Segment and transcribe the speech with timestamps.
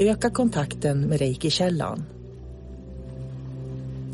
[0.00, 2.04] Öka kontakten med Reiki-källan.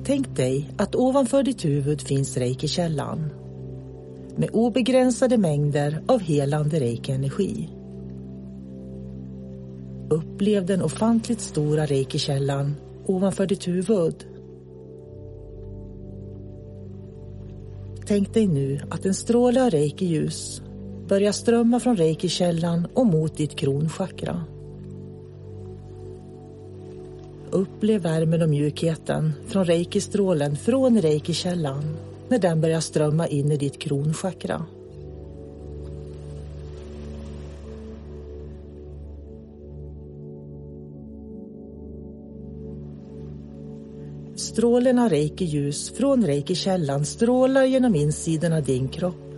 [0.04, 3.30] Tänk dig att ovanför ditt huvud finns Reiki-källan
[4.36, 7.68] med obegränsade mängder av helande reiki-energi.
[10.10, 12.74] Upplev den ofantligt stora reiki-källan
[13.06, 14.26] ovanför ditt huvud.
[18.06, 20.62] Tänk dig nu att en stråle av reiki-ljus
[21.08, 24.44] börjar strömma från reiki-källan och mot ditt kronchakra.
[27.56, 31.96] Upplev värmen och mjukheten från reiki-strålen från reiki-källan
[32.28, 34.66] när den börjar strömma in i ditt kronchakra.
[44.34, 49.34] Strålen av reiki-ljus från reiki-källan strålar genom insidan av din kropp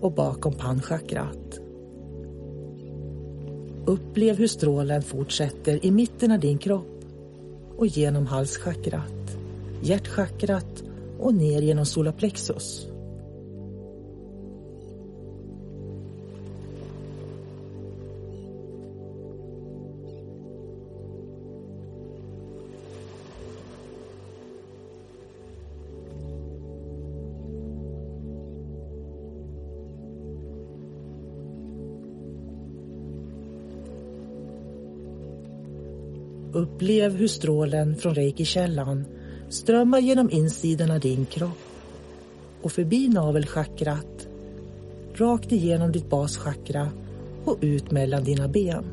[0.00, 1.60] och bakom pannchakrat.
[3.86, 6.97] Upplev hur strålen fortsätter i mitten av din kropp
[7.78, 9.36] och genom halschakrat,
[9.82, 10.82] hjärtchakrat
[11.18, 12.86] och ner genom solarplexus.
[36.58, 39.04] Upplev hur strålen från reiki-källan
[39.48, 41.58] strömmar genom insidan av din kropp
[42.62, 44.28] och förbi navelchakrat,
[45.14, 46.88] rakt igenom ditt baschakra
[47.44, 48.84] och ut mellan dina ben.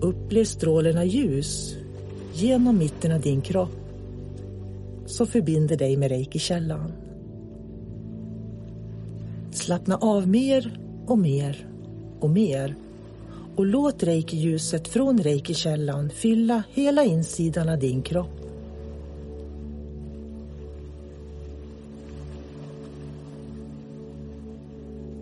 [0.00, 1.76] Upplev strålen av ljus
[2.34, 3.80] genom mitten av din kropp
[5.06, 6.92] som förbinder dig med reiki-källan.
[9.50, 11.66] Slappna av mer och mer
[12.20, 12.76] och mer
[13.56, 18.40] och låt reiki-ljuset från reiki-källan fylla hela insidan av din kropp.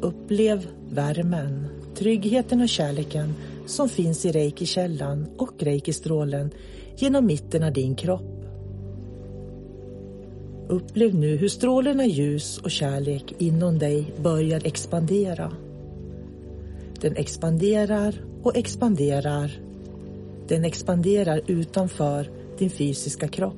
[0.01, 3.35] Upplev värmen, tryggheten och kärleken
[3.67, 6.51] som finns i reiki-källan och reiki-strålen
[6.97, 8.45] genom mitten av din kropp.
[10.69, 15.53] Upplev nu hur strålen av ljus och kärlek inom dig börjar expandera.
[17.01, 19.61] Den expanderar och expanderar.
[20.49, 23.57] Den expanderar utanför din fysiska kropp.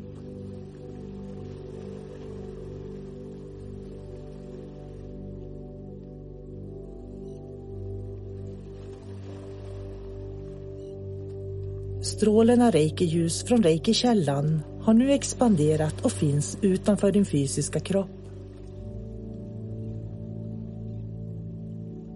[12.02, 18.21] Strålen av reiki-ljus från reiki-källan har nu expanderat och finns utanför din fysiska kropp.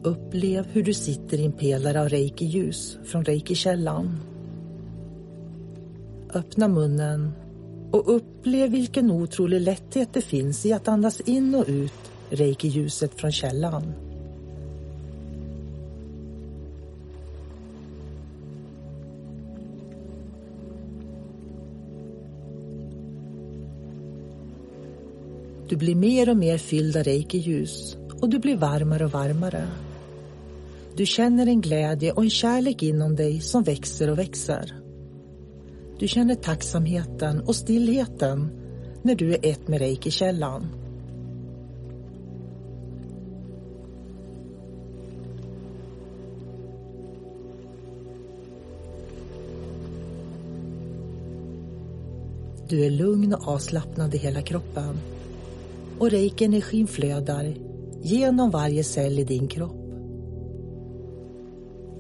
[0.07, 4.21] Upplev hur du sitter i en pelare av reiki-ljus från reiki-källan.
[6.35, 7.33] Öppna munnen
[7.91, 11.93] och upplev vilken otrolig lätthet det finns i att andas in och ut
[12.31, 13.93] reiki-ljuset från källan.
[25.69, 29.69] Du blir mer och mer fylld av reiki-ljus och du blir varmare och varmare.
[30.97, 34.75] Du känner en glädje och en kärlek inom dig som växer och växer.
[35.99, 38.49] Du känner tacksamheten och stillheten
[39.03, 40.67] när du är ett med reiki-källan.
[52.69, 54.99] Du är lugn och avslappnad i hela kroppen.
[55.99, 57.55] Och reiki-energin flödar
[58.03, 59.86] genom varje cell i din kropp.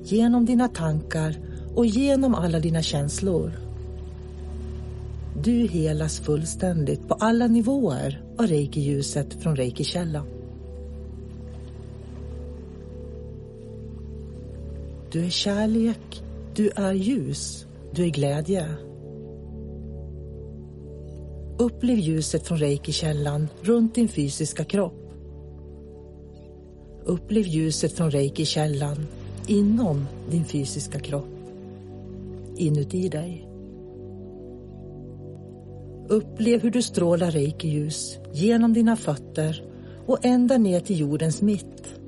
[0.09, 1.37] Genom dina tankar
[1.75, 3.53] och genom alla dina känslor.
[5.43, 10.27] Du helas fullständigt på alla nivåer av reiki-ljuset från reiki-källan.
[15.13, 16.23] Du är kärlek,
[16.55, 18.69] du är ljus, du är glädje.
[21.59, 25.13] Upplev ljuset från reiki-källan runt din fysiska kropp.
[27.05, 29.07] Upplev ljuset från reiki-källan
[29.47, 31.29] inom din fysiska kropp.
[32.57, 33.49] Inuti dig.
[36.09, 39.63] Upplev hur du strålar reiki-ljus genom dina fötter
[40.07, 41.99] och ända ner till jordens mitt.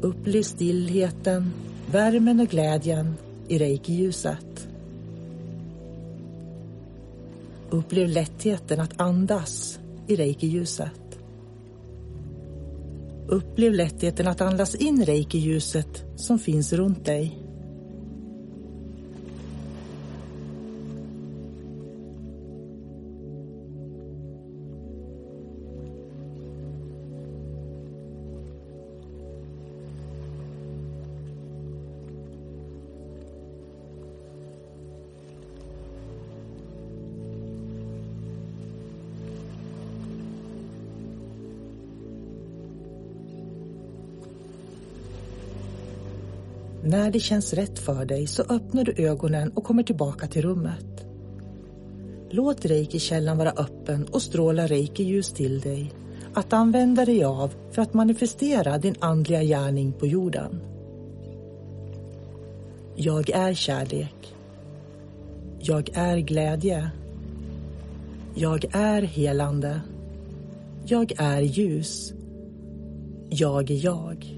[0.00, 1.50] Upplev stillheten,
[1.92, 3.14] värmen och glädjen
[3.48, 4.68] i reiki-ljuset.
[7.70, 11.07] Upplev lättheten att andas i reiki-ljuset.
[13.28, 17.47] Upplev lättheten att andas in reiki-ljuset som finns runt dig.
[46.82, 51.06] När det känns rätt för dig så öppnar du ögonen och kommer tillbaka till rummet.
[52.30, 55.92] Låt reiki-källan vara öppen och stråla reiki-ljus till dig
[56.34, 60.60] att använda dig av för att manifestera din andliga gärning på jorden.
[62.96, 64.34] Jag är kärlek.
[65.58, 66.90] Jag är glädje.
[68.34, 69.80] Jag är helande.
[70.86, 72.12] Jag är ljus.
[73.28, 74.37] Jag är jag.